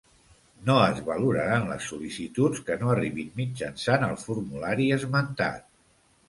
No 0.69 0.75
es 0.85 1.01
valoraran 1.09 1.67
les 1.71 1.89
sol·licituds 1.93 2.63
que 2.69 2.77
no 2.85 2.89
arribin 2.95 3.29
mitjançant 3.43 4.07
el 4.09 4.19
formulari 4.25 4.91
esmentat. 4.99 5.71